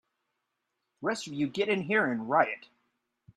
[1.01, 2.69] The rest of you get in here and riot!